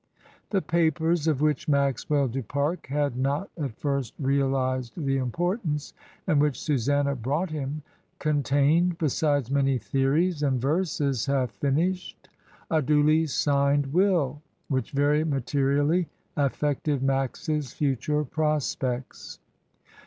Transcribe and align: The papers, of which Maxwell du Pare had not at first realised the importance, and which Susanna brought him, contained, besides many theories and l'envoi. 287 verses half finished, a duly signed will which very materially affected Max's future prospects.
The 0.49 0.63
papers, 0.63 1.27
of 1.27 1.41
which 1.41 1.67
Maxwell 1.67 2.27
du 2.27 2.41
Pare 2.41 2.79
had 2.89 3.15
not 3.15 3.51
at 3.55 3.77
first 3.77 4.15
realised 4.17 4.93
the 4.97 5.17
importance, 5.17 5.93
and 6.25 6.41
which 6.41 6.59
Susanna 6.59 7.15
brought 7.15 7.51
him, 7.51 7.83
contained, 8.17 8.97
besides 8.97 9.51
many 9.51 9.77
theories 9.77 10.41
and 10.41 10.53
l'envoi. 10.55 10.89
287 10.97 11.07
verses 11.07 11.25
half 11.27 11.51
finished, 11.51 12.29
a 12.71 12.81
duly 12.81 13.27
signed 13.27 13.93
will 13.93 14.41
which 14.69 14.89
very 14.91 15.23
materially 15.23 16.07
affected 16.35 17.03
Max's 17.03 17.71
future 17.71 18.23
prospects. 18.23 19.37